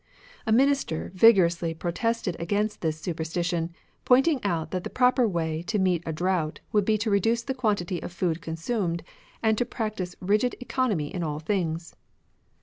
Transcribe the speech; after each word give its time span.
A 0.47 0.51
Minister 0.51 1.11
vigorously 1.13 1.75
pro 1.75 1.91
tested 1.91 2.35
against 2.39 2.81
this 2.81 2.99
superstition, 2.99 3.71
pointing 4.03 4.43
out 4.43 4.71
that 4.71 4.83
the 4.83 4.89
proper 4.89 5.27
way 5.27 5.61
to 5.67 5.77
meet 5.77 6.01
a 6.07 6.11
drought 6.11 6.59
would 6.71 6.85
be 6.85 6.97
to 6.97 7.11
reduce 7.11 7.43
the 7.43 7.53
quantity 7.53 8.01
of 8.01 8.11
food 8.11 8.41
consumed, 8.41 9.03
and 9.43 9.59
to 9.59 9.63
practise 9.63 10.15
rigid 10.19 10.55
economy 10.59 11.13
in 11.13 11.21
all 11.21 11.37
things. 11.37 11.95